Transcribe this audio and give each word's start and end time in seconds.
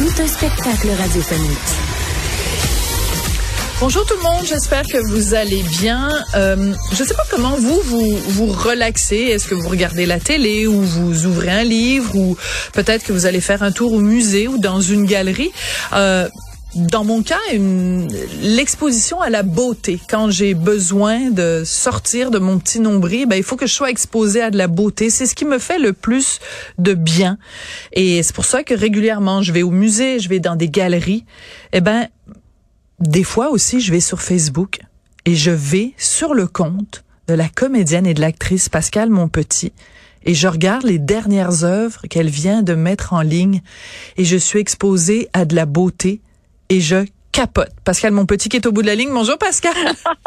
Tout 0.00 0.22
un 0.22 0.26
spectacle 0.26 0.88
radiophonique. 0.98 1.58
Bonjour 3.80 4.06
tout 4.06 4.14
le 4.16 4.22
monde, 4.22 4.46
j'espère 4.46 4.86
que 4.86 4.96
vous 4.96 5.34
allez 5.34 5.62
bien. 5.78 6.08
Euh, 6.34 6.72
je 6.94 7.02
ne 7.02 7.06
sais 7.06 7.12
pas 7.12 7.26
comment 7.30 7.54
vous 7.56 7.82
vous 7.84 8.16
vous 8.28 8.46
relaxez. 8.46 9.16
Est-ce 9.16 9.46
que 9.46 9.54
vous 9.54 9.68
regardez 9.68 10.06
la 10.06 10.18
télé 10.18 10.66
ou 10.66 10.80
vous 10.80 11.26
ouvrez 11.26 11.50
un 11.50 11.64
livre 11.64 12.16
ou 12.16 12.38
peut-être 12.72 13.04
que 13.04 13.12
vous 13.12 13.26
allez 13.26 13.42
faire 13.42 13.62
un 13.62 13.72
tour 13.72 13.92
au 13.92 14.00
musée 14.00 14.48
ou 14.48 14.56
dans 14.56 14.80
une 14.80 15.04
galerie? 15.04 15.52
Euh, 15.92 16.30
dans 16.74 17.04
mon 17.04 17.22
cas, 17.22 17.38
l'exposition 18.42 19.20
à 19.20 19.30
la 19.30 19.42
beauté. 19.42 20.00
Quand 20.08 20.30
j'ai 20.30 20.54
besoin 20.54 21.30
de 21.30 21.62
sortir 21.64 22.30
de 22.30 22.38
mon 22.38 22.58
petit 22.58 22.80
nombril, 22.80 23.26
ben, 23.26 23.36
il 23.36 23.42
faut 23.42 23.56
que 23.56 23.66
je 23.66 23.72
sois 23.72 23.90
exposée 23.90 24.42
à 24.42 24.50
de 24.50 24.56
la 24.56 24.68
beauté. 24.68 25.10
C'est 25.10 25.26
ce 25.26 25.34
qui 25.34 25.44
me 25.44 25.58
fait 25.58 25.78
le 25.78 25.92
plus 25.92 26.38
de 26.78 26.94
bien. 26.94 27.38
Et 27.92 28.22
c'est 28.22 28.34
pour 28.34 28.44
ça 28.44 28.62
que 28.62 28.74
régulièrement, 28.74 29.42
je 29.42 29.52
vais 29.52 29.62
au 29.62 29.70
musée, 29.70 30.20
je 30.20 30.28
vais 30.28 30.40
dans 30.40 30.56
des 30.56 30.68
galeries. 30.68 31.24
Eh 31.72 31.80
ben, 31.80 32.08
des 33.00 33.24
fois 33.24 33.50
aussi, 33.50 33.80
je 33.80 33.90
vais 33.90 34.00
sur 34.00 34.22
Facebook 34.22 34.80
et 35.24 35.34
je 35.34 35.50
vais 35.50 35.94
sur 35.96 36.34
le 36.34 36.46
compte 36.46 37.04
de 37.26 37.34
la 37.34 37.48
comédienne 37.48 38.06
et 38.06 38.14
de 38.14 38.20
l'actrice 38.20 38.68
Pascal 38.68 39.10
Monpetit 39.10 39.72
et 40.24 40.34
je 40.34 40.48
regarde 40.48 40.84
les 40.84 40.98
dernières 40.98 41.64
œuvres 41.64 42.02
qu'elle 42.08 42.28
vient 42.28 42.62
de 42.62 42.74
mettre 42.74 43.12
en 43.12 43.22
ligne 43.22 43.62
et 44.16 44.24
je 44.24 44.36
suis 44.36 44.58
exposée 44.58 45.28
à 45.32 45.44
de 45.44 45.54
la 45.54 45.66
beauté 45.66 46.20
et 46.70 46.80
je 46.80 47.04
capote. 47.32 47.70
Pascal 47.84 48.12
mon 48.12 48.26
petit 48.26 48.48
qui 48.48 48.56
est 48.56 48.66
au 48.66 48.72
bout 48.72 48.82
de 48.82 48.86
la 48.86 48.94
ligne. 48.94 49.10
Bonjour 49.12 49.38
Pascal. 49.38 49.72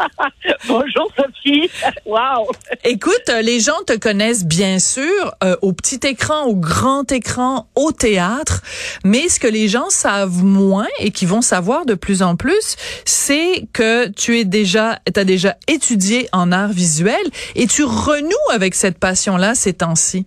Bonjour 0.68 1.10
Sophie. 1.16 1.70
Wow. 2.06 2.50
Écoute, 2.84 3.28
euh, 3.28 3.42
les 3.42 3.60
gens 3.60 3.82
te 3.86 3.96
connaissent 3.96 4.44
bien 4.44 4.78
sûr 4.78 5.34
euh, 5.42 5.56
au 5.60 5.72
petit 5.72 6.00
écran, 6.04 6.44
au 6.44 6.54
grand 6.54 7.10
écran, 7.12 7.68
au 7.74 7.92
théâtre, 7.92 8.62
mais 9.04 9.28
ce 9.28 9.38
que 9.38 9.46
les 9.46 9.68
gens 9.68 9.90
savent 9.90 10.42
moins 10.42 10.88
et 10.98 11.10
qui 11.10 11.26
vont 11.26 11.42
savoir 11.42 11.84
de 11.84 11.94
plus 11.94 12.22
en 12.22 12.36
plus, 12.36 12.76
c'est 13.04 13.66
que 13.72 14.08
tu 14.08 14.38
es 14.38 14.44
déjà 14.44 14.98
tu 15.14 15.24
déjà 15.24 15.56
étudié 15.68 16.28
en 16.32 16.52
art 16.52 16.72
visuel 16.72 17.24
et 17.54 17.66
tu 17.66 17.84
renoues 17.84 18.50
avec 18.50 18.74
cette 18.74 18.98
passion-là 18.98 19.54
ces 19.54 19.74
temps-ci. 19.74 20.26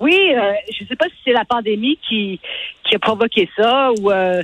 Oui, 0.00 0.32
euh, 0.34 0.52
je 0.72 0.84
sais 0.86 0.96
pas 0.96 1.06
si 1.06 1.14
c'est 1.24 1.32
la 1.32 1.44
pandémie 1.44 1.98
qui 2.08 2.40
qui 2.82 2.96
a 2.96 2.98
provoqué 2.98 3.48
ça 3.56 3.90
ou 4.00 4.10
euh, 4.10 4.42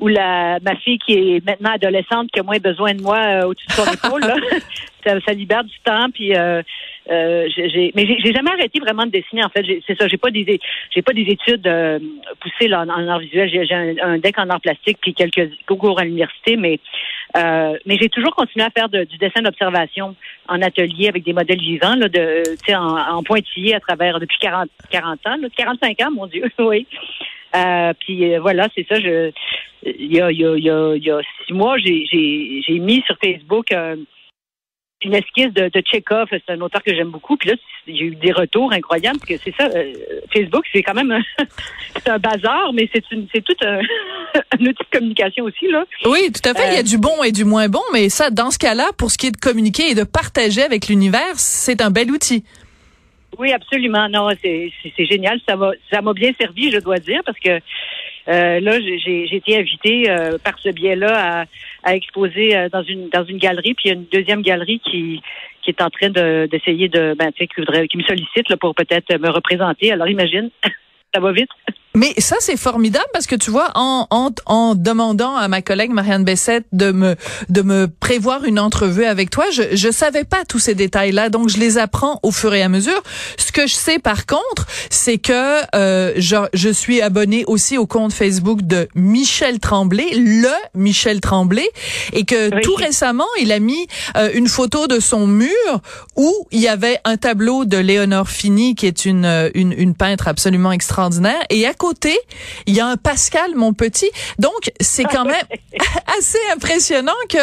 ou 0.00 0.08
la 0.08 0.58
ma 0.60 0.74
fille 0.76 0.98
qui 0.98 1.12
est 1.12 1.44
maintenant 1.44 1.72
adolescente 1.72 2.30
qui 2.32 2.40
a 2.40 2.42
moins 2.42 2.58
besoin 2.58 2.94
de 2.94 3.02
moi 3.02 3.18
euh, 3.18 3.46
au-dessus 3.46 3.66
de 3.66 3.72
son 3.72 3.92
épaule 3.92 4.22
ça, 5.06 5.20
ça, 5.20 5.32
libère 5.32 5.64
du 5.64 5.78
temps 5.84 6.08
puis 6.12 6.32
euh, 7.10 7.48
j'ai 7.56 7.92
mais 7.94 8.06
j'ai 8.06 8.32
jamais 8.32 8.50
arrêté 8.50 8.80
vraiment 8.80 9.06
de 9.06 9.10
dessiner 9.10 9.44
en 9.44 9.48
fait 9.48 9.64
c'est 9.86 9.96
ça 9.98 10.08
j'ai 10.08 10.16
pas 10.16 10.30
des 10.30 10.60
j'ai 10.90 11.02
pas 11.02 11.12
des 11.12 11.22
études 11.22 11.66
euh, 11.66 11.98
poussées 12.40 12.68
là, 12.68 12.82
en, 12.82 13.08
art 13.08 13.20
visuel 13.20 13.48
j'ai 13.48 13.74
un, 13.74 13.94
un, 14.02 14.18
deck 14.18 14.38
en 14.38 14.48
art 14.48 14.60
plastique 14.60 14.98
puis 15.00 15.14
quelques 15.14 15.50
cours 15.66 15.98
à 16.00 16.04
l'université 16.04 16.56
mais 16.56 16.80
euh, 17.36 17.76
mais 17.86 17.96
j'ai 18.00 18.08
toujours 18.08 18.34
continué 18.34 18.64
à 18.64 18.70
faire 18.70 18.88
du 18.88 19.18
dessin 19.18 19.42
d'observation 19.42 20.16
en 20.48 20.62
atelier 20.62 21.08
avec 21.08 21.22
des 21.24 21.32
modèles 21.32 21.60
vivants 21.60 21.94
là 21.94 22.08
de 22.08 22.42
en, 22.74 23.18
en, 23.18 23.22
pointillé 23.22 23.74
à 23.74 23.80
travers 23.80 24.18
depuis 24.18 24.38
40 24.38 24.68
40 24.90 25.26
ans 25.26 25.36
là, 25.40 25.48
45 25.56 26.00
ans 26.02 26.10
mon 26.10 26.26
dieu 26.26 26.44
oui 26.58 26.86
euh, 27.54 27.92
puis 28.00 28.34
euh, 28.34 28.40
voilà, 28.40 28.68
c'est 28.74 28.86
ça. 28.88 29.00
Je, 29.00 29.30
il 29.84 30.12
y 30.12 30.20
a, 30.20 30.30
il 30.30 30.38
y 30.38 30.44
a, 30.44 30.56
il 30.56 31.04
y 31.04 31.10
a, 31.10 31.20
six 31.46 31.52
mois, 31.52 31.78
j'ai, 31.78 32.04
j'ai, 32.10 32.62
j'ai 32.66 32.78
mis 32.78 33.02
sur 33.06 33.16
Facebook 33.22 33.72
euh, 33.72 33.96
une 35.02 35.14
esquisse 35.14 35.52
de, 35.52 35.68
de 35.68 35.80
Tchekhov. 35.80 36.28
C'est 36.30 36.50
un 36.50 36.60
auteur 36.60 36.82
que 36.82 36.94
j'aime 36.94 37.10
beaucoup. 37.10 37.36
Puis 37.36 37.50
là, 37.50 37.56
j'ai 37.86 38.04
eu 38.04 38.16
des 38.16 38.32
retours 38.32 38.72
incroyables. 38.72 39.18
Parce 39.18 39.28
que 39.28 39.38
c'est 39.44 39.54
ça, 39.56 39.68
Facebook, 40.32 40.64
c'est 40.72 40.82
quand 40.82 40.94
même 40.94 41.10
un, 41.10 41.20
c'est 41.94 42.08
un 42.08 42.18
bazar, 42.18 42.72
mais 42.72 42.88
c'est, 42.92 43.04
une, 43.10 43.26
c'est 43.34 43.44
tout 43.44 43.56
un, 43.62 43.78
un, 44.34 44.60
outil 44.60 44.72
de 44.72 44.98
communication 44.98 45.44
aussi. 45.44 45.68
Là. 45.68 45.84
Oui, 46.06 46.30
tout 46.32 46.48
à 46.48 46.54
fait. 46.54 46.72
il 46.72 46.76
y 46.76 46.78
a 46.78 46.82
du 46.82 46.98
bon 46.98 47.22
et 47.22 47.32
du 47.32 47.44
moins 47.44 47.68
bon, 47.68 47.82
mais 47.92 48.08
ça, 48.08 48.30
dans 48.30 48.50
ce 48.50 48.58
cas-là, 48.58 48.90
pour 48.96 49.10
ce 49.10 49.18
qui 49.18 49.28
est 49.28 49.32
de 49.32 49.36
communiquer 49.36 49.90
et 49.90 49.94
de 49.94 50.04
partager 50.04 50.62
avec 50.62 50.88
l'univers, 50.88 51.34
c'est 51.36 51.80
un 51.82 51.90
bel 51.90 52.10
outil. 52.10 52.44
Oui, 53.38 53.52
absolument. 53.52 54.08
Non, 54.08 54.30
c'est 54.42 54.72
génial. 54.98 55.40
Ça 55.46 55.56
m'a 55.56 55.72
ça 55.90 56.00
m'a 56.00 56.14
bien 56.14 56.32
servi, 56.40 56.70
je 56.70 56.78
dois 56.78 56.98
dire, 56.98 57.20
parce 57.24 57.38
que 57.38 57.60
euh, 58.28 58.60
là, 58.60 58.80
j'ai 58.80 59.36
été 59.36 59.58
invitée 59.58 60.10
euh, 60.10 60.38
par 60.42 60.58
ce 60.58 60.70
biais-là 60.70 61.42
à, 61.42 61.44
à, 61.86 61.94
exposer 61.94 62.56
euh, 62.56 62.68
dans 62.68 62.82
une 62.82 63.08
dans 63.08 63.24
une 63.24 63.38
galerie, 63.38 63.74
puis 63.74 63.86
il 63.86 63.88
y 63.88 63.90
a 63.92 63.94
une 63.94 64.06
deuxième 64.12 64.42
galerie 64.42 64.80
qui 64.80 65.22
qui 65.62 65.70
est 65.70 65.82
en 65.82 65.90
train 65.90 66.10
d'essayer 66.10 66.88
de, 66.88 67.16
ben, 67.18 67.32
qui, 67.32 67.48
voudrait, 67.58 67.88
qui 67.88 67.96
me 67.96 68.04
sollicite 68.04 68.48
là, 68.48 68.56
pour 68.56 68.72
peut-être 68.72 69.18
me 69.18 69.28
représenter. 69.30 69.90
Alors 69.90 70.08
imagine, 70.08 70.50
ça 71.14 71.20
va 71.20 71.32
vite. 71.32 71.50
Mais 71.96 72.12
ça, 72.18 72.36
c'est 72.40 72.58
formidable 72.58 73.06
parce 73.14 73.26
que 73.26 73.34
tu 73.34 73.50
vois, 73.50 73.70
en, 73.74 74.06
en, 74.10 74.30
en 74.44 74.74
demandant 74.74 75.34
à 75.34 75.48
ma 75.48 75.62
collègue 75.62 75.90
Marianne 75.90 76.24
Bessette 76.24 76.66
de 76.72 76.92
me, 76.92 77.16
de 77.48 77.62
me 77.62 77.88
prévoir 77.88 78.44
une 78.44 78.60
entrevue 78.60 79.06
avec 79.06 79.30
toi, 79.30 79.46
je, 79.50 79.62
je 79.72 79.90
savais 79.90 80.24
pas 80.24 80.44
tous 80.46 80.58
ces 80.58 80.74
détails-là, 80.74 81.30
donc 81.30 81.48
je 81.48 81.56
les 81.56 81.78
apprends 81.78 82.20
au 82.22 82.32
fur 82.32 82.52
et 82.52 82.62
à 82.62 82.68
mesure. 82.68 83.02
Ce 83.38 83.50
que 83.50 83.66
je 83.66 83.74
sais 83.74 83.98
par 83.98 84.26
contre, 84.26 84.66
c'est 84.90 85.16
que 85.16 85.62
euh, 85.74 86.12
je, 86.18 86.36
je 86.52 86.68
suis 86.68 87.00
abonnée 87.00 87.44
aussi 87.46 87.78
au 87.78 87.86
compte 87.86 88.12
Facebook 88.12 88.60
de 88.60 88.88
Michel 88.94 89.58
Tremblay, 89.58 90.10
le 90.14 90.52
Michel 90.74 91.22
Tremblay, 91.22 91.66
et 92.12 92.26
que 92.26 92.60
tout 92.60 92.74
récemment, 92.74 93.24
il 93.40 93.52
a 93.52 93.58
mis 93.58 93.86
euh, 94.18 94.28
une 94.34 94.48
photo 94.48 94.86
de 94.86 95.00
son 95.00 95.26
mur 95.26 95.48
où 96.14 96.30
il 96.50 96.60
y 96.60 96.68
avait 96.68 96.98
un 97.04 97.16
tableau 97.16 97.64
de 97.64 97.78
Léonore 97.78 98.28
Fini, 98.28 98.74
qui 98.74 98.84
est 98.86 99.06
une, 99.06 99.50
une, 99.54 99.72
une 99.72 99.94
peintre 99.94 100.28
absolument 100.28 100.72
extraordinaire, 100.72 101.40
et 101.48 101.66
à 101.66 101.72
côté, 101.72 101.85
il 102.66 102.74
y 102.74 102.80
a 102.80 102.86
un 102.86 102.96
Pascal, 102.96 103.54
mon 103.54 103.72
petit. 103.72 104.10
Donc, 104.38 104.70
c'est 104.80 105.04
quand 105.04 105.24
même 105.24 105.46
assez 106.18 106.38
impressionnant 106.54 107.12
que 107.28 107.38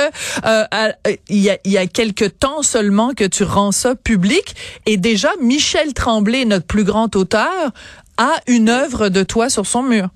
euh, 0.46 0.92
il, 1.30 1.40
y 1.40 1.50
a, 1.50 1.58
il 1.66 1.72
y 1.72 1.78
a 1.78 1.88
quelques 1.88 2.40
temps 2.40 2.62
seulement 2.62 3.14
que 3.14 3.26
tu 3.26 3.44
rends 3.44 3.72
ça 3.72 3.96
public. 3.96 4.56
Et 4.86 4.98
déjà, 4.98 5.30
Michel 5.42 5.94
Tremblay, 5.94 6.46
notre 6.46 6.68
plus 6.68 6.84
grand 6.84 7.16
auteur, 7.16 7.72
a 8.18 8.34
une 8.48 8.70
œuvre 8.70 9.09
de 9.09 9.24
toi 9.24 9.50
sur 9.50 9.66
son 9.66 9.84
mur. 9.84 10.09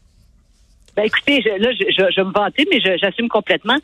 Ben 0.98 1.04
écoutez, 1.04 1.42
là, 1.60 1.70
je, 1.74 2.22
me 2.22 2.34
vantais, 2.34 2.66
mais 2.72 2.80
j'assume 2.98 3.30
complètement. 3.30 3.76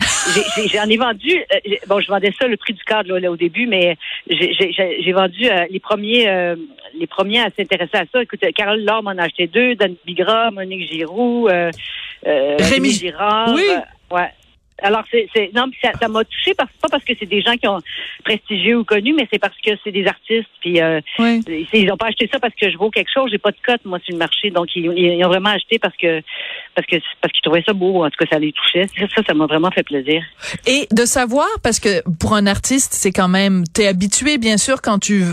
J'en 0.74 0.90
ai, 0.90 0.98
vendu. 0.98 1.30
Euh, 1.30 1.76
bon, 1.88 2.00
je 2.00 2.08
vendais 2.08 2.34
ça 2.40 2.48
le 2.48 2.58
prix 2.58 2.74
du 2.74 2.84
cadre 2.84 3.16
au 3.30 3.38
début, 3.38 3.68
mais 3.68 3.96
j'ai 4.28 5.12
vendu 5.14 5.48
euh, 5.48 5.68
les 5.70 5.80
premiers, 5.80 6.28
les 6.94 7.08
premiers 7.08 7.42
à 7.42 7.50
s'intéresser 7.50 7.98
à 7.98 8.06
ça. 8.12 8.22
Écoute, 8.22 8.40
Carole 8.56 8.84
Lorme 8.84 9.08
en 9.08 9.18
a 9.18 9.24
acheté 9.24 9.48
deux, 9.48 9.76
Dan 9.76 9.96
Bigra, 10.06 10.52
Monique 10.52 10.92
Giroux, 10.92 11.48
Rémi 12.24 12.92
Girard. 12.92 13.54
Oui. 13.54 13.64
ouais. 14.12 14.30
Alors, 14.84 15.04
c'est, 15.10 15.52
non, 15.56 15.66
ça, 15.82 15.92
ça 16.00 16.08
m'a 16.08 16.24
touché 16.26 16.54
parce, 16.56 16.70
pas 16.82 16.90
parce 16.90 17.04
que 17.06 17.14
c'est 17.18 17.26
des 17.26 17.42
gens 17.42 17.56
qui 17.56 17.68
ont 17.68 17.80
prestigieux 18.26 18.80
ou 18.80 18.84
connus, 18.84 19.14
mais 19.14 19.28
c'est 19.32 19.40
parce 19.40 19.56
que 19.66 19.72
c'est 19.84 19.92
des 19.92 20.06
artistes. 20.06 20.50
Puis 20.60 20.82
euh, 20.82 21.00
ils 21.20 21.86
n'ont 21.86 21.96
pas 21.96 22.08
acheté 22.08 22.30
ça 22.32 22.40
parce 22.40 22.54
que 22.56 22.70
je 22.70 22.78
vaux 22.78 22.90
quelque 22.90 23.12
chose. 23.14 23.30
J'ai 23.32 23.38
pas 23.38 23.52
de 23.52 23.58
cote 23.66 23.82
moi 23.86 24.00
sur 24.04 24.14
le 24.14 24.20
marché, 24.20 24.50
donc 24.50 24.68
ils, 24.76 24.86
ils 24.86 25.24
ont 25.24 25.30
vraiment 25.30 25.52
acheté 25.52 25.80
parce 25.80 25.96
que 25.96 26.22
parce 26.76 26.86
que 26.88 26.98
parce 27.22 27.32
qu'ils 27.32 27.44
trouvaient 27.44 27.64
ça 27.66 27.74
beau. 27.74 28.04
En 28.04 28.10
tout 28.10 28.18
cas, 28.20 28.26
ça 28.30 28.40
les 28.40 28.52
touchait. 28.52 28.88
Ça, 29.16 29.22
ça 29.26 29.34
m'a 29.34 29.46
vraiment 29.46 29.72
fait 29.72 29.84
plaisir. 29.84 30.22
Et 30.68 30.88
de 30.92 31.06
savoir 31.06 31.48
parce 31.64 31.80
que 31.80 32.02
pour 32.20 32.34
un 32.34 32.46
artiste, 32.46 32.94
c'est 32.94 33.12
quand 33.12 33.30
même 33.30 33.64
t'es 33.74 33.88
habitué, 33.88 34.38
bien 34.38 34.58
sûr, 34.58 34.82
quand 34.82 35.00
tu 35.00 35.24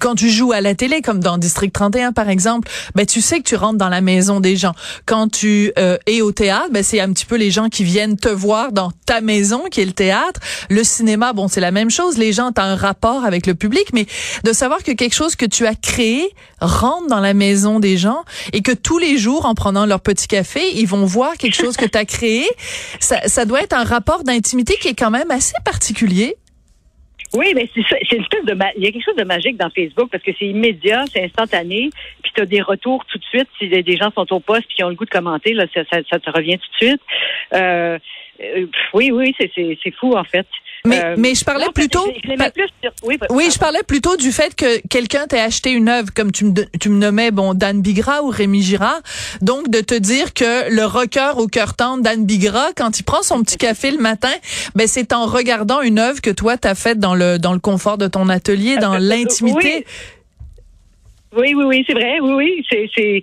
quand 0.00 0.14
tu 0.14 0.30
joues 0.30 0.52
à 0.52 0.60
la 0.60 0.74
télé, 0.74 1.02
comme 1.02 1.20
dans 1.20 1.38
District 1.38 1.72
31 1.72 2.12
par 2.12 2.28
exemple, 2.28 2.68
ben 2.94 3.06
tu 3.06 3.20
sais 3.20 3.38
que 3.38 3.44
tu 3.44 3.56
rentres 3.56 3.78
dans 3.78 3.88
la 3.88 4.00
maison 4.00 4.40
des 4.40 4.56
gens. 4.56 4.74
Quand 5.06 5.28
tu 5.28 5.72
euh, 5.78 5.98
es 6.06 6.20
au 6.20 6.32
théâtre, 6.32 6.68
ben 6.70 6.82
c'est 6.82 7.00
un 7.00 7.12
petit 7.12 7.26
peu 7.26 7.36
les 7.36 7.50
gens 7.50 7.68
qui 7.68 7.84
viennent 7.84 8.16
te 8.16 8.28
voir 8.28 8.72
dans 8.72 8.90
ta 9.06 9.20
maison, 9.20 9.64
qui 9.70 9.80
est 9.80 9.86
le 9.86 9.92
théâtre. 9.92 10.40
Le 10.70 10.84
cinéma, 10.84 11.32
bon, 11.32 11.48
c'est 11.48 11.60
la 11.60 11.70
même 11.70 11.90
chose. 11.90 12.18
Les 12.18 12.32
gens 12.32 12.48
ont 12.48 12.60
un 12.60 12.76
rapport 12.76 13.24
avec 13.24 13.46
le 13.46 13.54
public, 13.54 13.88
mais 13.92 14.06
de 14.44 14.52
savoir 14.52 14.82
que 14.82 14.92
quelque 14.92 15.14
chose 15.14 15.36
que 15.36 15.46
tu 15.46 15.66
as 15.66 15.74
créé 15.74 16.30
rentre 16.60 17.08
dans 17.08 17.20
la 17.20 17.34
maison 17.34 17.80
des 17.80 17.96
gens 17.96 18.24
et 18.52 18.62
que 18.62 18.72
tous 18.72 18.98
les 18.98 19.18
jours, 19.18 19.46
en 19.46 19.54
prenant 19.54 19.86
leur 19.86 20.00
petit 20.00 20.28
café, 20.28 20.76
ils 20.76 20.86
vont 20.86 21.04
voir 21.04 21.36
quelque 21.36 21.56
chose 21.56 21.76
que 21.76 21.86
tu 21.86 21.98
as 21.98 22.04
créé, 22.04 22.46
ça, 23.00 23.20
ça 23.26 23.44
doit 23.44 23.62
être 23.62 23.74
un 23.74 23.84
rapport 23.84 24.24
d'intimité 24.24 24.76
qui 24.80 24.88
est 24.88 24.94
quand 24.94 25.10
même 25.10 25.30
assez 25.30 25.54
particulier. 25.64 26.36
Oui, 27.34 27.52
mais 27.54 27.68
c'est 27.74 27.80
une 28.16 28.22
espèce 28.22 28.44
de 28.44 28.56
il 28.76 28.84
y 28.84 28.86
a 28.86 28.92
quelque 28.92 29.04
chose 29.04 29.16
de 29.16 29.24
magique 29.24 29.56
dans 29.56 29.68
Facebook 29.70 30.08
parce 30.10 30.22
que 30.22 30.30
c'est 30.38 30.46
immédiat, 30.46 31.04
c'est 31.12 31.24
instantané. 31.24 31.90
Puis 32.22 32.32
tu 32.32 32.40
as 32.40 32.46
des 32.46 32.62
retours 32.62 33.04
tout 33.06 33.18
de 33.18 33.24
suite. 33.24 33.48
Si 33.58 33.68
des 33.68 33.96
gens 33.96 34.12
sont 34.12 34.32
au 34.32 34.38
poste 34.38 34.68
qui 34.68 34.84
ont 34.84 34.88
le 34.88 34.94
goût 34.94 35.04
de 35.04 35.10
commenter, 35.10 35.52
là, 35.52 35.66
ça, 35.74 35.82
ça, 35.90 36.18
te 36.20 36.30
revient 36.30 36.58
tout 36.58 36.70
de 36.80 36.86
suite. 36.86 37.02
Euh, 37.52 37.98
euh 38.40 38.66
oui, 38.92 39.10
oui, 39.10 39.34
c'est 39.38 39.94
fou 39.98 40.16
en 40.16 40.24
fait. 40.24 40.46
Mais, 40.86 41.02
euh, 41.02 41.14
mais 41.16 41.34
je 41.34 41.46
parlais 41.46 41.70
plutôt. 41.74 42.04
oui, 43.30 43.48
je 43.50 43.58
parlais 43.58 43.82
plutôt 43.82 44.18
du 44.18 44.30
fait 44.32 44.54
que 44.54 44.86
quelqu'un 44.88 45.26
t'ait 45.26 45.40
acheté 45.40 45.70
une 45.70 45.88
œuvre, 45.88 46.12
comme 46.14 46.30
tu 46.30 46.44
me, 46.44 46.52
tu 46.78 46.90
me 46.90 46.98
nommais, 46.98 47.30
bon, 47.30 47.54
Dan 47.54 47.80
Bigra 47.80 48.22
ou 48.22 48.28
Rémi 48.28 48.62
Girard. 48.62 49.00
Donc, 49.40 49.70
de 49.70 49.80
te 49.80 49.94
dire 49.94 50.34
que 50.34 50.70
le 50.70 50.84
rocker 50.84 51.38
au 51.38 51.46
cœur 51.46 51.74
tendre 51.74 52.02
Dan 52.02 52.26
Bigra, 52.26 52.68
quand 52.76 52.98
il 52.98 53.02
prend 53.02 53.22
son 53.22 53.42
petit 53.42 53.56
café 53.56 53.92
le 53.92 53.98
matin, 53.98 54.32
ben, 54.74 54.86
c'est 54.86 55.14
en 55.14 55.24
regardant 55.24 55.80
une 55.80 55.98
œuvre 55.98 56.20
que 56.20 56.30
toi, 56.30 56.58
t'as 56.58 56.74
faite 56.74 56.98
dans 56.98 57.14
le, 57.14 57.38
dans 57.38 57.54
le 57.54 57.60
confort 57.60 57.96
de 57.96 58.06
ton 58.06 58.28
atelier, 58.28 58.76
dans 58.76 58.96
euh, 58.96 58.98
l'intimité. 58.98 59.86
Oui. 61.34 61.54
oui, 61.56 61.64
oui, 61.64 61.84
c'est 61.86 61.94
vrai. 61.94 62.20
Oui, 62.20 62.32
oui. 62.34 62.66
C'est, 62.94 63.22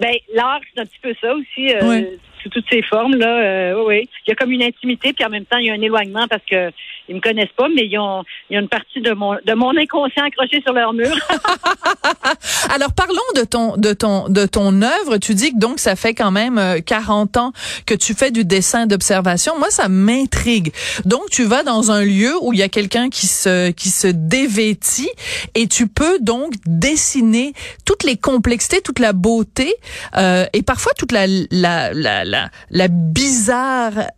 ben, 0.00 0.12
l'art, 0.34 0.60
c'est 0.74 0.80
un 0.80 0.86
petit 0.86 1.00
peu 1.00 1.14
ça 1.20 1.32
aussi. 1.34 1.72
Euh, 1.72 2.02
sous 2.42 2.48
toutes 2.48 2.66
ces 2.70 2.82
formes 2.82 3.16
là. 3.16 3.72
Euh, 3.72 3.84
oui, 3.86 4.08
il 4.26 4.30
y 4.30 4.32
a 4.32 4.34
comme 4.34 4.52
une 4.52 4.62
intimité, 4.62 5.12
puis 5.12 5.24
en 5.24 5.30
même 5.30 5.44
temps 5.44 5.58
il 5.58 5.66
y 5.66 5.70
a 5.70 5.74
un 5.74 5.80
éloignement 5.80 6.26
parce 6.28 6.44
que 6.44 6.70
ils 7.08 7.16
me 7.16 7.20
connaissent 7.20 7.52
pas, 7.56 7.68
mais 7.68 7.86
ils 7.86 7.98
ont, 7.98 8.24
il 8.50 8.54
y 8.54 8.56
a 8.56 8.60
une 8.60 8.68
partie 8.68 9.00
de 9.00 9.12
mon 9.12 9.34
de 9.34 9.54
mon 9.54 9.76
inconscient 9.76 10.24
accroché 10.24 10.60
sur 10.62 10.72
leur 10.72 10.92
mur. 10.92 11.14
Alors 12.74 12.92
parlons 12.92 13.14
de 13.34 13.42
ton 13.42 13.76
de 13.76 13.92
ton 13.92 14.28
de 14.28 14.46
ton 14.46 14.82
œuvre. 14.82 15.18
Tu 15.18 15.34
dis 15.34 15.52
que 15.52 15.58
donc 15.58 15.78
ça 15.78 15.96
fait 15.96 16.14
quand 16.14 16.30
même 16.30 16.60
40 16.84 17.36
euh, 17.36 17.40
ans 17.40 17.52
que 17.86 17.94
tu 17.94 18.14
fais 18.14 18.30
du 18.30 18.44
dessin 18.44 18.86
d'observation. 18.86 19.58
Moi 19.58 19.70
ça 19.70 19.88
m'intrigue. 19.88 20.72
Donc 21.04 21.30
tu 21.30 21.44
vas 21.44 21.62
dans 21.62 21.90
un 21.90 22.04
lieu 22.04 22.32
où 22.42 22.52
il 22.52 22.58
y 22.58 22.62
a 22.62 22.68
quelqu'un 22.68 23.08
qui 23.08 23.26
se 23.26 23.70
qui 23.70 23.90
se 23.90 24.08
dévêtit 24.08 25.10
et 25.54 25.66
tu 25.66 25.86
peux 25.86 26.18
donc 26.20 26.54
dessiner 26.66 27.52
toutes 27.84 28.04
les 28.04 28.16
complexités, 28.16 28.80
toute 28.80 28.98
la 28.98 29.12
beauté 29.12 29.74
euh, 30.16 30.46
et 30.52 30.62
parfois 30.62 30.92
toute 30.98 31.12
la 31.12 31.26
la, 31.50 31.92
la 31.92 32.24
la, 32.70 32.88
bizarreté 32.88 34.15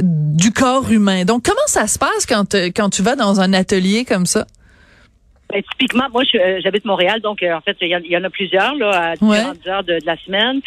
du 0.00 0.52
corps 0.52 0.90
humain. 0.90 1.24
Donc, 1.24 1.44
comment 1.44 1.56
ça 1.66 1.86
se 1.86 1.98
passe 1.98 2.26
quand, 2.28 2.54
euh, 2.54 2.70
quand 2.74 2.90
tu 2.90 3.02
vas 3.02 3.16
dans 3.16 3.40
un 3.40 3.52
atelier 3.52 4.04
comme 4.04 4.26
ça? 4.26 4.46
Ben, 5.48 5.62
typiquement, 5.62 6.06
moi, 6.12 6.22
euh, 6.34 6.60
j'habite 6.62 6.84
Montréal, 6.84 7.20
donc 7.20 7.42
euh, 7.42 7.54
en 7.54 7.60
fait, 7.60 7.76
il 7.80 7.88
y, 7.88 8.16
en 8.16 8.24
a 8.24 8.30
plusieurs 8.30 8.74
là, 8.74 9.10
à 9.10 9.12
différentes 9.14 9.66
heures 9.66 9.84
de, 9.84 9.98
la 10.04 10.16
semaine. 10.18 10.60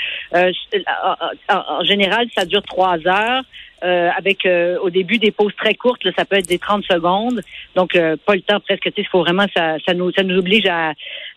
en, 1.50 1.84
général, 1.84 2.28
ça 2.36 2.46
dure 2.46 2.64
trois 2.64 2.98
heures. 3.06 3.44
Euh, 3.82 4.10
avec 4.18 4.46
euh, 4.46 4.78
au 4.80 4.90
début 4.90 5.20
des 5.20 5.32
pauses 5.32 5.56
très 5.56 5.74
courtes, 5.74 6.06
ça 6.18 6.26
peut 6.26 6.36
être 6.36 6.50
des 6.50 6.60
30 6.60 6.84
secondes. 6.84 7.42
Donc 7.76 7.96
euh, 7.96 8.18
pas 8.26 8.36
le 8.36 8.42
temps 8.42 8.60
presque. 8.60 8.90
Il 8.98 9.08
faut 9.08 9.22
vraiment 9.22 9.46
ça, 9.56 9.78
ça 9.86 9.94
nous 9.94 10.12
ça 10.12 10.24
nous 10.24 10.38
oblige 10.38 10.66
à, 10.66 10.92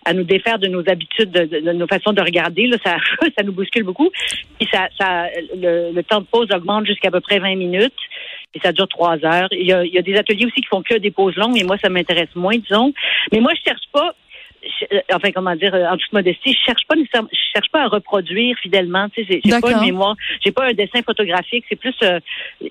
à 0.04 0.12
nous 0.12 0.24
défaire 0.24 0.58
de 0.58 0.66
nos 0.66 0.80
habitudes, 0.88 1.30
de, 1.30 1.44
de, 1.44 1.72
nos 1.72 1.86
façons 1.86 2.12
de 2.12 2.20
regarder. 2.20 2.66
Là, 2.66 2.78
ça 2.84 2.96
ça 3.38 3.44
nous 3.44 3.52
bouscule 3.52 3.84
beaucoup. 3.84 4.10
Puis 4.58 4.68
ça, 4.72 4.88
ça 4.98 5.26
le, 5.54 5.92
le 5.92 6.02
temps 6.02 6.20
de 6.20 6.26
pause 6.26 6.48
augmente 6.52 6.86
jusqu'à 6.86 7.12
peu 7.12 7.20
près 7.20 7.38
20 7.38 7.54
minutes 7.54 7.94
et 8.54 8.60
ça 8.60 8.72
dure 8.72 8.88
trois 8.88 9.24
heures. 9.24 9.48
Il 9.52 9.66
y, 9.66 9.72
a, 9.72 9.84
il 9.84 9.92
y 9.92 9.98
a 9.98 10.02
des 10.02 10.16
ateliers 10.16 10.46
aussi 10.46 10.60
qui 10.60 10.66
font 10.66 10.82
que 10.82 10.94
des 10.98 11.10
pauses 11.10 11.36
longues, 11.36 11.58
et 11.58 11.64
moi, 11.64 11.78
ça 11.78 11.88
m'intéresse 11.88 12.34
moins, 12.34 12.56
disons. 12.56 12.92
Mais 13.32 13.40
moi, 13.40 13.52
je 13.54 13.62
cherche 13.62 13.86
pas 13.92 14.14
euh, 14.92 15.00
enfin 15.12 15.30
comment 15.32 15.56
dire 15.56 15.74
euh, 15.74 15.86
en 15.86 15.96
toute 15.96 16.12
modestie, 16.12 16.52
je 16.52 16.64
cherche 16.64 16.86
pas 16.86 16.94
je 16.96 17.38
cherche 17.52 17.68
pas 17.72 17.82
à 17.82 17.88
reproduire 17.88 18.56
fidèlement, 18.62 19.08
tu 19.08 19.24
sais, 19.24 19.40
j'ai 19.44 19.60
pas 19.60 19.72
une 19.72 19.80
mémoire, 19.80 20.14
j'ai 20.44 20.52
pas 20.52 20.66
un 20.68 20.72
dessin 20.72 21.02
photographique, 21.02 21.64
c'est 21.68 21.76
plus 21.76 21.94
euh, 22.02 22.20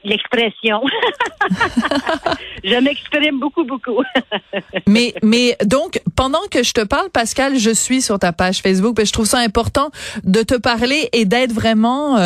l'expression. 0.05 0.81
je 2.63 2.81
m'exprime 2.81 3.39
beaucoup 3.39 3.65
beaucoup. 3.65 4.01
mais 4.87 5.13
mais 5.21 5.57
donc 5.65 6.01
pendant 6.15 6.41
que 6.49 6.63
je 6.63 6.71
te 6.71 6.85
parle 6.85 7.09
Pascal, 7.09 7.57
je 7.57 7.71
suis 7.71 8.01
sur 8.01 8.19
ta 8.19 8.31
page 8.31 8.61
Facebook, 8.61 8.97
je 9.03 9.11
trouve 9.11 9.25
ça 9.25 9.39
important 9.39 9.89
de 10.23 10.43
te 10.43 10.57
parler 10.57 11.09
et 11.11 11.25
d'être 11.25 11.51
vraiment 11.51 12.17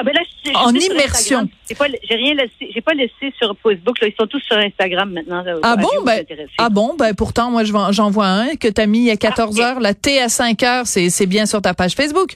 ah 0.00 0.02
ben 0.02 0.14
là, 0.14 0.60
en 0.60 0.72
immersion. 0.72 1.48
J'ai 1.68 1.74
pas, 1.74 1.84
rien 2.08 2.34
laissé, 2.34 2.72
j'ai 2.72 2.80
pas 2.80 2.94
laissé 2.94 3.34
sur 3.38 3.54
Facebook. 3.62 4.00
Là. 4.00 4.08
Ils 4.08 4.14
sont 4.18 4.26
tous 4.26 4.40
sur 4.40 4.56
Instagram 4.56 5.10
maintenant. 5.10 5.44
ah 5.62 5.76
bon, 5.76 5.88
ben, 6.04 6.24
ah 6.56 6.68
bon, 6.70 6.94
ben 6.98 7.14
pourtant 7.14 7.50
moi 7.50 7.64
j'en 7.64 8.10
vois 8.10 8.28
un 8.28 8.56
que 8.56 8.68
t'as 8.68 8.86
mis 8.86 9.10
a 9.10 9.16
14 9.16 9.60
ah, 9.60 9.64
heures. 9.64 9.80
La 9.80 9.92
T 9.92 10.20
à 10.20 10.30
5 10.30 10.62
heures, 10.62 10.86
c'est 10.86 11.26
bien 11.26 11.44
sur 11.44 11.60
ta 11.60 11.74
page 11.74 11.92
Facebook. 11.92 12.34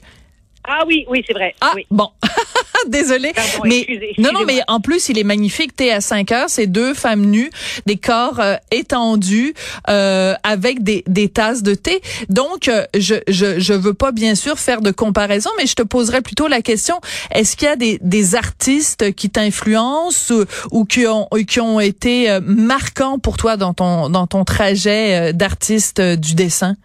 Ah 0.67 0.83
oui, 0.87 1.05
oui, 1.09 1.23
c'est 1.27 1.33
vrai. 1.33 1.53
Ah, 1.61 1.73
oui. 1.75 1.85
bon. 1.91 2.09
Désolée. 2.87 3.33
mais 3.63 3.87
non, 4.17 4.31
non, 4.31 4.45
mais 4.45 4.61
en 4.67 4.79
plus, 4.79 5.09
il 5.09 5.17
est 5.17 5.23
magnifique. 5.23 5.75
T'es 5.75 5.91
à 5.91 6.01
5 6.01 6.31
heures, 6.31 6.49
c'est 6.49 6.67
deux 6.67 6.93
femmes 6.93 7.25
nues, 7.25 7.49
des 7.85 7.97
corps 7.97 8.39
euh, 8.39 8.55
étendus, 8.71 9.53
euh, 9.89 10.33
avec 10.43 10.83
des, 10.83 11.03
des 11.07 11.29
tasses 11.29 11.63
de 11.63 11.73
thé. 11.73 12.01
Donc, 12.29 12.67
euh, 12.67 12.85
je, 12.97 13.15
je, 13.27 13.59
je 13.59 13.73
veux 13.73 13.93
pas, 13.93 14.11
bien 14.11 14.35
sûr, 14.35 14.59
faire 14.59 14.81
de 14.81 14.91
comparaison, 14.91 15.49
mais 15.57 15.65
je 15.65 15.75
te 15.75 15.83
poserais 15.83 16.21
plutôt 16.21 16.47
la 16.47 16.61
question, 16.61 16.99
est-ce 17.31 17.55
qu'il 17.55 17.67
y 17.67 17.71
a 17.71 17.75
des, 17.75 17.99
des 18.01 18.35
artistes 18.35 19.13
qui 19.15 19.29
t'influencent 19.29 20.33
ou, 20.33 20.45
ou, 20.71 20.85
qui 20.85 21.07
ont, 21.07 21.27
qui 21.47 21.59
ont 21.59 21.79
été 21.79 22.29
euh, 22.29 22.39
marquants 22.43 23.19
pour 23.19 23.37
toi 23.37 23.57
dans 23.57 23.73
ton, 23.73 24.09
dans 24.09 24.27
ton 24.27 24.45
trajet 24.45 25.33
d'artiste 25.33 26.01
du 26.01 26.35
dessin? 26.35 26.75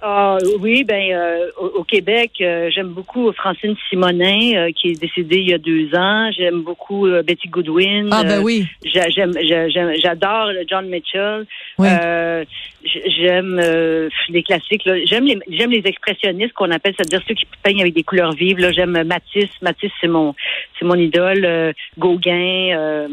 Ah 0.00 0.38
oui, 0.60 0.84
ben 0.84 1.12
euh, 1.12 1.50
au, 1.58 1.82
Québec, 1.82 2.32
euh, 2.40 2.70
j'aime 2.70 2.88
beaucoup 2.88 3.32
Francine 3.32 3.74
Simonin 3.88 4.54
euh, 4.54 4.70
qui 4.70 4.90
est 4.90 5.00
décédée 5.00 5.38
il 5.38 5.50
y 5.50 5.54
a 5.54 5.58
deux 5.58 5.92
ans. 5.94 6.30
J'aime 6.32 6.62
beaucoup 6.62 7.08
Betty 7.24 7.48
Goodwin. 7.48 8.08
Ah 8.12 8.22
ben 8.22 8.40
oui. 8.42 8.66
J'aime, 8.84 9.32
j'adore 10.00 10.50
John 10.68 10.88
Mitchell. 10.88 11.46
j'aime 11.78 13.60
les 14.28 14.42
classiques. 14.44 14.88
J'aime 15.04 15.24
les, 15.24 15.38
j'aime 15.50 15.70
les 15.70 15.82
expressionnistes 15.84 16.52
qu'on 16.52 16.70
appelle, 16.70 16.94
c'est-à-dire 16.96 17.22
ceux 17.26 17.34
qui 17.34 17.46
peignent 17.62 17.80
avec 17.80 17.94
des 17.94 18.04
couleurs 18.04 18.32
vives. 18.32 18.58
Là, 18.58 18.70
j'aime 18.70 19.02
Matisse. 19.02 19.50
Matisse, 19.62 19.92
c'est 20.00 20.08
mon, 20.08 20.34
c'est 20.78 20.84
mon 20.84 20.94
idole. 20.94 21.74
Gauguin. 21.98 23.08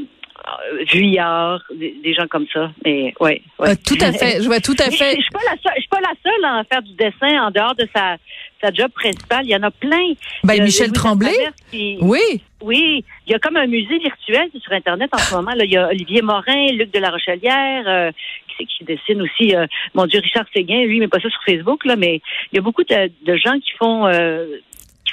Vuillard, 0.91 1.61
des, 1.73 2.13
gens 2.13 2.27
comme 2.27 2.45
ça. 2.53 2.71
Mais 2.83 3.13
ouais. 3.19 3.41
Euh, 3.61 3.73
tout 3.85 3.97
à 4.01 4.11
fait. 4.11 4.41
Je 4.41 4.45
vois 4.45 4.59
tout 4.59 4.75
à 4.79 4.85
fait. 4.91 5.15
Je, 5.15 5.21
suis 5.21 5.31
pas 5.31 5.39
la 5.45 5.57
seule. 5.61 5.73
Je 5.75 5.81
suis 5.81 5.89
pas 5.89 6.01
la 6.01 6.13
seule 6.23 6.45
à 6.45 6.63
faire 6.63 6.81
du 6.81 6.93
dessin 6.93 7.47
en 7.47 7.51
dehors 7.51 7.75
de 7.75 7.87
sa 7.95 8.17
sa 8.63 8.71
job 8.71 8.91
principale. 8.91 9.45
Il 9.45 9.51
y 9.51 9.55
en 9.55 9.63
a 9.63 9.71
plein. 9.71 10.13
Ben 10.43 10.63
Michel 10.63 10.91
Tremblay. 10.91 11.33
Oui. 11.73 12.41
Oui, 12.61 13.03
il 13.27 13.31
y 13.31 13.35
a 13.35 13.39
comme 13.39 13.57
un 13.57 13.67
musée 13.67 13.99
virtuel 13.99 14.49
sur 14.59 14.71
Internet 14.71 15.09
en 15.13 15.19
ce 15.19 15.35
moment. 15.35 15.51
Là. 15.51 15.65
Il 15.65 15.71
y 15.71 15.77
a 15.77 15.87
Olivier 15.87 16.21
Morin, 16.23 16.71
Luc 16.71 16.91
de 16.91 16.99
la 16.99 17.11
Rochelière, 17.11 17.83
euh, 17.85 18.11
qui, 18.57 18.65
qui 18.65 18.83
dessine 18.85 19.21
aussi, 19.21 19.55
euh, 19.55 19.67
mon 19.93 20.07
Dieu, 20.07 20.19
Richard 20.19 20.45
Séguin, 20.51 20.83
lui, 20.85 20.99
mais 20.99 21.07
pas 21.07 21.19
ça 21.19 21.29
sur 21.29 21.43
Facebook, 21.45 21.85
là, 21.85 21.95
mais 21.95 22.21
il 22.51 22.55
y 22.55 22.59
a 22.59 22.61
beaucoup 22.61 22.83
de, 22.83 23.11
de 23.23 23.37
gens 23.37 23.59
qui 23.59 23.71
font 23.77 24.07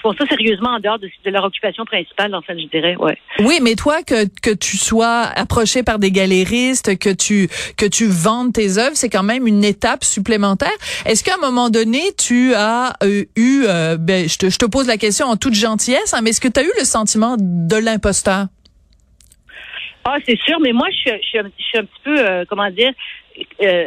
font 0.03 0.13
ça 0.19 0.27
sérieusement 0.27 0.71
en 0.71 0.81
dehors 0.81 0.99
de, 0.99 1.09
leur 1.31 1.45
occupation 1.45 1.85
principale, 1.85 2.35
en 2.35 2.43
fait, 2.43 2.59
je 2.59 2.67
dirais, 2.67 2.97
ouais. 2.97 3.17
Oui, 3.39 3.61
mais 3.63 3.75
toi, 3.75 4.03
que, 4.03 4.27
que 4.43 4.53
tu 4.55 4.77
sois 4.77 5.23
approché 5.37 5.83
par 5.83 5.99
des 5.99 6.11
galéristes, 6.11 6.99
que 6.99 7.11
tu, 7.11 7.49
que 7.77 7.87
tu 7.87 8.07
vendes 8.07 8.53
tes 8.53 8.79
œuvres, 8.79 8.97
c'est 8.97 9.09
quand 9.09 9.23
même 9.23 9.47
une 9.47 9.65
étape 9.65 10.05
supplémentaire. 10.05 10.73
Est-ce 11.07 11.23
qu'à 11.25 11.35
un 11.35 11.41
moment 11.41 11.71
donné, 11.71 12.01
tu 12.19 12.55
as 12.55 12.95
euh, 13.03 13.25
eu, 13.37 13.65
euh, 13.67 13.97
ben, 13.99 14.29
je, 14.29 14.37
te, 14.37 14.51
je 14.51 14.59
te 14.59 14.67
pose 14.67 14.89
la 14.89 14.97
question 14.97 15.27
en 15.27 15.37
toute 15.37 15.55
gentillesse, 15.55 16.13
hein, 16.15 16.21
mais 16.23 16.31
est-ce 16.31 16.41
que 16.41 16.49
tu 16.49 16.61
as 16.61 16.65
eu 16.65 16.73
le 16.79 16.85
sentiment 16.85 17.37
de 17.39 17.77
l'imposteur? 17.77 18.47
Ah, 20.05 20.17
c'est 20.27 20.39
sûr, 20.41 20.59
mais 20.61 20.73
moi, 20.73 20.89
je, 20.91 21.13
je, 21.13 21.39
je 21.59 21.63
suis 21.63 21.79
un 21.79 21.85
petit 21.85 22.01
peu, 22.03 22.19
euh, 22.19 22.45
comment 22.49 22.69
dire, 22.71 22.93
euh, 23.63 23.85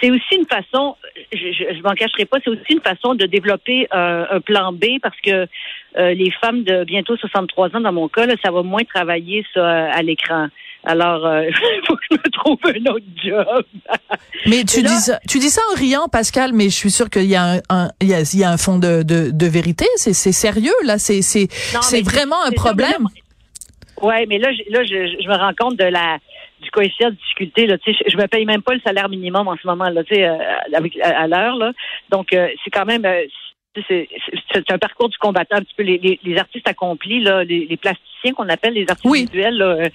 c'est 0.00 0.10
aussi 0.10 0.36
une 0.36 0.46
façon, 0.46 0.96
je, 1.32 1.52
je, 1.52 1.82
m'en 1.82 1.94
cacherai 1.94 2.24
pas, 2.24 2.38
c'est 2.42 2.50
aussi 2.50 2.72
une 2.72 2.80
façon 2.80 3.14
de 3.14 3.26
développer 3.26 3.86
euh, 3.94 4.26
un 4.30 4.40
plan 4.40 4.72
B 4.72 4.84
parce 5.02 5.18
que 5.20 5.46
les 5.96 6.32
femmes 6.40 6.64
de 6.64 6.82
bientôt 6.82 7.16
63 7.16 7.76
ans, 7.76 7.80
dans 7.80 7.92
mon 7.92 8.08
cas, 8.08 8.26
là, 8.26 8.34
ça 8.44 8.50
va 8.50 8.64
moins 8.64 8.82
travailler 8.82 9.46
ça 9.54 9.92
à 9.92 10.02
l'écran. 10.02 10.48
Alors, 10.82 11.24
il 11.24 11.54
faut 11.86 11.94
que 11.94 12.02
je 12.10 12.16
me 12.16 12.30
trouve 12.32 12.58
un 12.64 12.92
autre 12.92 13.06
job. 13.24 13.64
mais 14.46 14.64
tu 14.64 14.82
dis 14.82 14.88
ça, 14.88 15.20
tu 15.28 15.38
dis 15.38 15.50
ça 15.50 15.62
en 15.72 15.78
riant, 15.78 16.08
Pascal, 16.08 16.52
mais 16.52 16.64
je 16.64 16.74
suis 16.74 16.90
sûre 16.90 17.08
qu'il 17.08 17.26
y 17.26 17.36
a 17.36 17.60
un, 17.70 17.90
il, 18.00 18.08
y 18.08 18.14
a, 18.14 18.20
il 18.20 18.40
y 18.40 18.42
a 18.42 18.50
un 18.50 18.56
fond 18.56 18.78
de, 18.78 19.04
de, 19.04 19.30
de 19.30 19.46
vérité. 19.46 19.86
C'est 19.96 20.12
sérieux 20.12 20.74
là, 20.84 20.98
c'est 20.98 21.22
vraiment 22.02 22.42
un 22.44 22.50
problème. 22.50 23.06
Oui, 24.02 24.26
mais 24.28 24.38
là, 24.38 24.52
je, 24.52 24.72
là, 24.72 24.84
je, 24.84 25.22
je, 25.22 25.28
me 25.28 25.36
rends 25.36 25.54
compte 25.58 25.78
de 25.78 25.84
la 25.84 26.18
du 26.64 26.70
coefficient 26.70 27.10
de 27.10 27.14
difficulté. 27.14 27.66
Là, 27.66 27.76
je, 27.86 28.16
me 28.16 28.26
paye 28.26 28.44
même 28.44 28.62
pas 28.62 28.74
le 28.74 28.80
salaire 28.80 29.08
minimum 29.08 29.46
en 29.48 29.56
ce 29.56 29.66
moment 29.66 29.88
là, 29.88 30.02
tu 30.04 30.14
sais, 30.14 30.26
euh, 30.26 30.36
avec 30.74 30.98
à, 31.00 31.26
l'heure 31.26 31.56
là. 31.56 31.72
Donc 32.10 32.32
euh, 32.32 32.48
c'est 32.64 32.70
quand 32.70 32.84
même 32.84 33.04
euh, 33.04 33.22
c'est 33.88 34.70
un 34.70 34.78
parcours 34.78 35.08
du 35.08 35.18
combattant 35.18 35.56
un 35.56 35.62
petit 35.62 35.74
peu 35.76 35.82
les, 35.82 36.20
les, 36.22 36.38
artistes 36.38 36.68
accomplis 36.68 37.20
là, 37.20 37.42
les, 37.42 37.66
les 37.66 37.76
plasticiens 37.76 38.32
qu'on 38.32 38.48
appelle 38.48 38.74
les 38.74 38.86
artistes 38.88 39.30
visuels 39.32 39.56
là, 39.56 39.88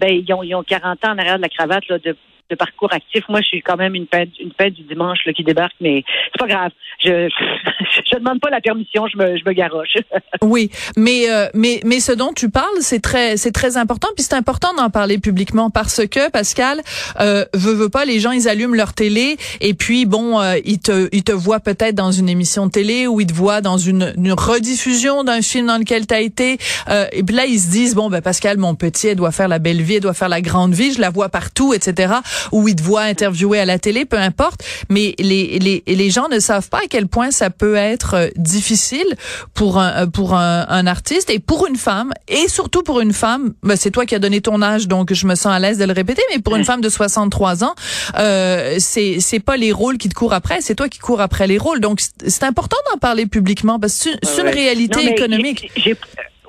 ben 0.00 0.08
ils 0.08 0.32
ont, 0.32 0.44
ils 0.44 0.54
ont 0.54 0.62
40 0.62 1.04
ans 1.04 1.10
en 1.10 1.18
arrière 1.18 1.36
de 1.36 1.42
la 1.42 1.48
cravate 1.48 1.88
là, 1.88 1.98
de 1.98 2.16
de 2.50 2.56
parcours 2.56 2.92
actif. 2.92 3.24
Moi, 3.28 3.40
je 3.40 3.46
suis 3.46 3.62
quand 3.62 3.76
même 3.76 3.94
une 3.94 4.06
fête, 4.12 4.28
une 4.38 4.52
fête 4.58 4.74
du 4.74 4.82
dimanche 4.82 5.18
là, 5.24 5.32
qui 5.32 5.44
débarque, 5.44 5.74
mais 5.80 6.04
c'est 6.32 6.38
pas 6.38 6.46
grave. 6.46 6.70
Je, 7.02 7.28
je, 8.12 8.18
demande 8.18 8.40
pas 8.40 8.50
la 8.50 8.60
permission, 8.60 9.06
je 9.06 9.16
me, 9.16 9.38
je 9.38 9.44
me 9.46 9.52
garoche. 9.52 9.96
oui, 10.42 10.70
mais 10.96 11.30
euh, 11.30 11.46
mais 11.54 11.80
mais 11.84 12.00
ce 12.00 12.12
dont 12.12 12.32
tu 12.34 12.50
parles, 12.50 12.80
c'est 12.80 13.00
très 13.00 13.38
c'est 13.38 13.50
très 13.50 13.76
important, 13.78 14.08
puis 14.14 14.24
c'est 14.24 14.34
important 14.34 14.74
d'en 14.74 14.90
parler 14.90 15.18
publiquement 15.18 15.70
parce 15.70 16.06
que 16.06 16.30
Pascal 16.30 16.80
euh, 17.20 17.46
veut 17.54 17.72
veut 17.72 17.88
pas, 17.88 18.04
les 18.04 18.20
gens 18.20 18.30
ils 18.30 18.48
allument 18.48 18.74
leur 18.74 18.92
télé 18.92 19.36
et 19.60 19.72
puis 19.72 20.04
bon, 20.04 20.40
euh, 20.40 20.56
ils 20.64 20.80
te 20.80 21.08
ils 21.12 21.24
te 21.24 21.32
voient 21.32 21.60
peut-être 21.60 21.94
dans 21.94 22.12
une 22.12 22.28
émission 22.28 22.66
de 22.66 22.72
télé 22.72 23.06
ou 23.06 23.20
ils 23.20 23.26
te 23.26 23.32
voient 23.32 23.62
dans 23.62 23.78
une, 23.78 24.12
une 24.18 24.32
rediffusion 24.32 25.24
d'un 25.24 25.40
film 25.40 25.66
dans 25.66 25.78
lequel 25.78 26.06
tu 26.06 26.14
as 26.14 26.20
été, 26.20 26.58
euh, 26.88 27.06
et 27.12 27.22
puis 27.22 27.34
là 27.34 27.46
ils 27.46 27.58
se 27.58 27.70
disent 27.70 27.94
bon 27.94 28.10
ben 28.10 28.20
Pascal 28.20 28.58
mon 28.58 28.74
petit, 28.74 29.08
elle 29.08 29.16
doit 29.16 29.32
faire 29.32 29.48
la 29.48 29.58
belle 29.58 29.80
vie, 29.80 29.94
elle 29.94 30.02
doit 30.02 30.14
faire 30.14 30.28
la 30.28 30.42
grande 30.42 30.74
vie, 30.74 30.92
je 30.92 31.00
la 31.00 31.08
vois 31.08 31.30
partout, 31.30 31.72
etc 31.72 32.14
ou 32.52 32.68
ils 32.68 32.76
te 32.76 32.82
voient 32.82 33.02
interviewer 33.02 33.60
à 33.60 33.64
la 33.64 33.78
télé, 33.78 34.04
peu 34.04 34.18
importe. 34.18 34.62
Mais 34.88 35.14
les, 35.18 35.58
les, 35.58 35.82
les 35.86 36.10
gens 36.10 36.28
ne 36.28 36.38
savent 36.38 36.68
pas 36.68 36.78
à 36.78 36.86
quel 36.88 37.06
point 37.06 37.30
ça 37.30 37.50
peut 37.50 37.76
être 37.76 38.14
euh, 38.14 38.28
difficile 38.36 39.06
pour 39.54 39.78
un, 39.78 40.04
euh, 40.04 40.06
pour 40.06 40.34
un, 40.34 40.66
un 40.68 40.86
artiste 40.86 41.30
et 41.30 41.38
pour 41.38 41.66
une 41.66 41.76
femme 41.76 42.12
et 42.28 42.48
surtout 42.48 42.82
pour 42.82 43.00
une 43.00 43.12
femme. 43.12 43.54
Ben, 43.62 43.76
c'est 43.76 43.90
toi 43.90 44.06
qui 44.06 44.14
as 44.14 44.18
donné 44.18 44.40
ton 44.40 44.62
âge, 44.62 44.88
donc 44.88 45.12
je 45.12 45.26
me 45.26 45.34
sens 45.34 45.52
à 45.52 45.58
l'aise 45.58 45.78
de 45.78 45.84
le 45.84 45.92
répéter. 45.92 46.22
Mais 46.32 46.40
pour 46.40 46.56
une 46.56 46.64
femme 46.64 46.80
de 46.80 46.88
63 46.88 47.64
ans, 47.64 47.74
euh, 48.18 48.76
c'est 48.78 49.20
c'est 49.20 49.40
pas 49.40 49.56
les 49.56 49.72
rôles 49.72 49.98
qui 49.98 50.08
te 50.08 50.14
courent 50.14 50.32
après, 50.32 50.60
c'est 50.60 50.74
toi 50.74 50.88
qui 50.88 50.98
cours 50.98 51.20
après 51.20 51.46
les 51.46 51.58
rôles. 51.58 51.80
Donc 51.80 52.00
c'est 52.00 52.44
important 52.44 52.76
d'en 52.90 52.98
parler 52.98 53.26
publiquement 53.26 53.78
parce 53.78 54.04
que 54.04 54.10
c'est 54.22 54.42
une 54.42 54.48
réalité 54.48 55.06
économique. 55.06 55.70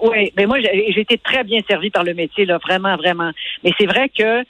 Oui, 0.01 0.31
mais 0.35 0.45
moi 0.45 0.59
j'ai 0.59 0.99
été 0.99 1.17
très 1.17 1.43
bien 1.43 1.61
servie 1.67 1.89
par 1.89 2.03
le 2.03 2.13
métier 2.13 2.45
là, 2.45 2.57
vraiment, 2.57 2.95
vraiment. 2.97 3.31
Mais 3.63 3.71
c'est 3.77 3.85
vrai 3.85 4.09
que 4.09 4.43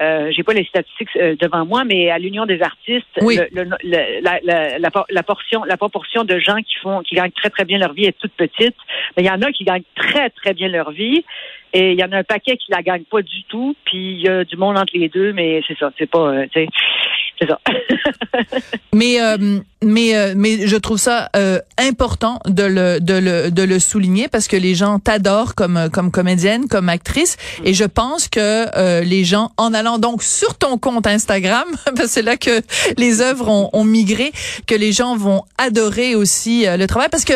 euh, 0.00 0.30
j'ai 0.30 0.42
pas 0.42 0.54
les 0.54 0.64
statistiques 0.64 1.10
euh, 1.16 1.36
devant 1.38 1.66
moi, 1.66 1.84
mais 1.84 2.10
à 2.10 2.18
l'Union 2.18 2.46
des 2.46 2.62
artistes, 2.62 3.06
la, 3.20 5.22
portion, 5.22 5.64
la 5.64 5.76
proportion 5.76 6.24
de 6.24 6.38
gens 6.38 6.56
qui 6.56 6.76
font, 6.82 7.02
qui 7.02 7.16
gagnent 7.16 7.32
très 7.32 7.50
très 7.50 7.64
bien 7.64 7.78
leur 7.78 7.92
vie 7.92 8.06
est 8.06 8.18
toute 8.18 8.32
petite. 8.32 8.76
Mais 9.16 9.22
il 9.22 9.26
y 9.26 9.30
en 9.30 9.42
a 9.42 9.52
qui 9.52 9.64
gagnent 9.64 9.84
très 9.94 10.30
très 10.30 10.54
bien 10.54 10.68
leur 10.68 10.92
vie, 10.92 11.24
et 11.72 11.92
il 11.92 12.00
y 12.00 12.04
en 12.04 12.12
a 12.12 12.18
un 12.18 12.24
paquet 12.24 12.56
qui 12.56 12.72
la 12.72 12.82
gagne 12.82 13.04
pas 13.04 13.20
du 13.20 13.44
tout. 13.44 13.76
Puis 13.84 14.12
il 14.12 14.22
y 14.22 14.28
a 14.28 14.44
du 14.44 14.56
monde 14.56 14.78
entre 14.78 14.96
les 14.96 15.08
deux, 15.08 15.32
mais 15.32 15.62
c'est 15.68 15.78
ça, 15.78 15.92
c'est 15.98 16.10
pas, 16.10 16.32
euh, 16.32 16.46
c'est 17.40 17.48
ça. 17.48 17.58
mais 18.92 19.20
euh, 19.20 19.60
mais 19.82 20.14
euh, 20.14 20.34
mais 20.36 20.66
je 20.66 20.76
trouve 20.76 20.98
ça 20.98 21.30
euh, 21.36 21.58
important 21.78 22.38
de 22.46 22.64
le 22.64 23.00
de 23.00 23.14
le 23.14 23.50
de 23.50 23.62
le 23.62 23.78
souligner 23.78 24.28
parce 24.28 24.46
que 24.46 24.56
les 24.56 24.74
gens 24.74 24.98
t'adorent 24.98 25.54
comme 25.54 25.88
comme 25.90 26.10
comédienne, 26.10 26.68
comme 26.68 26.88
actrice 26.88 27.36
et 27.64 27.72
je 27.72 27.84
pense 27.84 28.28
que 28.28 29.00
les 29.02 29.24
gens 29.24 29.52
en 29.56 29.72
allant 29.72 29.98
donc 29.98 30.22
sur 30.22 30.54
ton 30.56 30.76
compte 30.76 31.06
Instagram 31.06 31.64
parce 31.84 32.00
que 32.00 32.06
c'est 32.08 32.22
là 32.22 32.36
que 32.36 32.60
les 32.98 33.20
œuvres 33.20 33.48
ont, 33.48 33.70
ont, 33.72 33.84
migré 33.84 34.32
que 34.66 34.74
les 34.74 34.92
gens 34.92 35.16
vont 35.16 35.42
adorer 35.56 36.14
aussi 36.14 36.64
le 36.66 36.86
travail 36.86 37.08
parce 37.10 37.24
que 37.24 37.32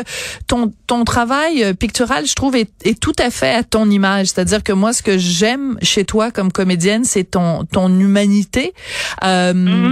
ton 0.47 0.73
ton 0.87 1.05
travail 1.05 1.75
pictural 1.75 2.27
je 2.27 2.35
trouve 2.35 2.57
est, 2.57 2.71
est 2.85 2.99
tout 2.99 3.15
à 3.19 3.31
fait 3.31 3.55
à 3.55 3.63
ton 3.63 3.89
image, 3.91 4.29
c'est-à-dire 4.29 4.63
que 4.63 4.73
moi 4.73 4.93
ce 4.93 5.03
que 5.03 5.17
j'aime 5.17 5.79
chez 5.83 6.05
toi 6.05 6.31
comme 6.31 6.53
comédienne, 6.53 7.05
c'est 7.05 7.25
ton 7.25 7.65
ton 7.65 7.89
humanité. 7.99 8.75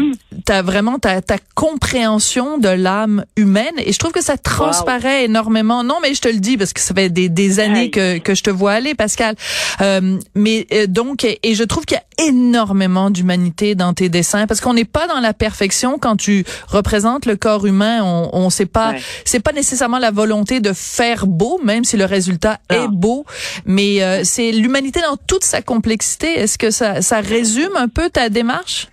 Mm 0.02 0.12
t'as 0.44 0.62
vraiment 0.62 0.98
ta, 0.98 1.22
ta 1.22 1.36
compréhension 1.54 2.58
de 2.58 2.68
l'âme 2.68 3.24
humaine 3.36 3.74
et 3.78 3.92
je 3.92 3.98
trouve 3.98 4.12
que 4.12 4.22
ça 4.22 4.36
transparaît 4.36 5.24
énormément. 5.24 5.84
Non, 5.84 5.96
mais 6.02 6.14
je 6.14 6.20
te 6.20 6.28
le 6.28 6.38
dis 6.38 6.56
parce 6.56 6.72
que 6.72 6.80
ça 6.80 6.94
fait 6.94 7.10
des, 7.10 7.28
des 7.28 7.60
années 7.60 7.90
que, 7.90 8.18
que 8.18 8.34
je 8.34 8.42
te 8.42 8.50
vois 8.50 8.72
aller, 8.72 8.94
Pascal. 8.94 9.36
Euh, 9.80 10.18
mais 10.34 10.66
euh, 10.72 10.86
donc, 10.86 11.24
et 11.24 11.54
je 11.54 11.64
trouve 11.64 11.84
qu'il 11.84 11.96
y 11.96 12.22
a 12.22 12.28
énormément 12.28 13.10
d'humanité 13.10 13.74
dans 13.74 13.94
tes 13.94 14.08
dessins 14.08 14.46
parce 14.46 14.60
qu'on 14.60 14.74
n'est 14.74 14.84
pas 14.84 15.06
dans 15.06 15.20
la 15.20 15.32
perfection 15.32 15.98
quand 15.98 16.16
tu 16.16 16.44
représentes 16.68 17.26
le 17.26 17.36
corps 17.36 17.66
humain. 17.66 18.00
On, 18.02 18.30
on 18.32 18.50
sait 18.50 18.66
pas, 18.66 18.94
c'est 19.24 19.40
pas 19.40 19.52
nécessairement 19.52 19.98
la 19.98 20.10
volonté 20.10 20.60
de 20.60 20.72
faire 20.72 21.26
beau, 21.26 21.60
même 21.62 21.84
si 21.84 21.96
le 21.96 22.04
résultat 22.04 22.58
est 22.68 22.88
beau, 22.88 23.24
mais 23.64 24.02
euh, 24.02 24.22
c'est 24.24 24.52
l'humanité 24.52 25.00
dans 25.00 25.16
toute 25.26 25.44
sa 25.44 25.62
complexité. 25.62 26.26
Est-ce 26.38 26.58
que 26.58 26.70
ça, 26.70 27.02
ça 27.02 27.20
résume 27.20 27.76
un 27.76 27.88
peu 27.88 28.10
ta 28.10 28.28
démarche? 28.28 28.88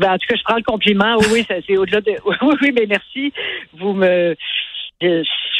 Ben, 0.00 0.12
en 0.14 0.18
tout 0.18 0.26
cas, 0.26 0.36
je 0.36 0.42
prends 0.44 0.56
le 0.56 0.62
compliment. 0.62 1.16
Oui, 1.18 1.26
oui, 1.30 1.46
c'est 1.66 1.76
au-delà 1.76 2.00
de. 2.00 2.12
Oui, 2.24 2.54
oui, 2.62 2.72
mais 2.74 2.86
merci. 2.88 3.32
Vous 3.74 3.92
me. 3.92 4.34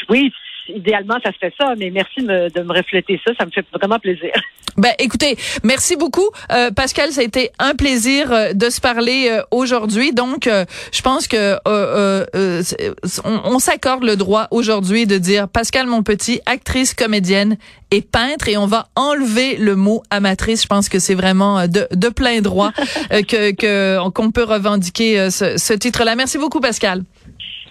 oui, 0.09 0.31
idéalement, 0.67 1.17
ça 1.23 1.31
se 1.31 1.37
fait 1.37 1.53
ça, 1.59 1.73
mais 1.77 1.89
merci 1.89 2.21
de 2.21 2.27
me, 2.27 2.49
de 2.49 2.61
me 2.61 2.73
refléter 2.73 3.19
ça. 3.25 3.33
Ça 3.39 3.45
me 3.45 3.51
fait 3.51 3.65
vraiment 3.73 3.99
plaisir. 3.99 4.31
Ben, 4.77 4.93
écoutez, 4.99 5.35
merci 5.63 5.97
beaucoup, 5.97 6.29
euh, 6.51 6.71
Pascal. 6.71 7.11
Ça 7.11 7.21
a 7.21 7.23
été 7.23 7.49
un 7.59 7.75
plaisir 7.75 8.31
euh, 8.31 8.53
de 8.53 8.69
se 8.69 8.79
parler 8.79 9.27
euh, 9.29 9.41
aujourd'hui. 9.51 10.13
Donc, 10.13 10.47
je 10.47 11.01
pense 11.01 11.27
que 11.27 11.57
on, 11.65 13.53
on 13.53 13.59
s'accorde 13.59 14.03
le 14.03 14.15
droit 14.15 14.47
aujourd'hui 14.51 15.05
de 15.05 15.17
dire 15.17 15.49
Pascal 15.49 15.87
mon 15.87 16.03
petit, 16.03 16.39
actrice, 16.45 16.93
comédienne 16.93 17.57
et 17.91 18.01
peintre, 18.01 18.47
et 18.47 18.57
on 18.57 18.65
va 18.65 18.87
enlever 18.95 19.57
le 19.57 19.75
mot 19.75 20.03
amatrice. 20.09 20.63
Je 20.63 20.67
pense 20.67 20.87
que 20.87 20.99
c'est 20.99 21.15
vraiment 21.15 21.67
de, 21.67 21.87
de 21.91 22.09
plein 22.09 22.41
droit 22.41 22.71
que 23.27 24.09
qu'on 24.09 24.31
peut 24.31 24.45
revendiquer 24.45 25.29
ce, 25.29 25.57
ce 25.57 25.73
titre-là. 25.73 26.15
Merci 26.15 26.37
beaucoup, 26.37 26.61
Pascal. 26.61 27.03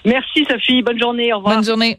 Merci, 0.04 0.46
Sophie. 0.48 0.82
Bonne 0.82 1.00
journée. 1.00 1.32
Au 1.32 1.38
revoir. 1.38 1.56
Bonne 1.56 1.64
journée. 1.64 1.98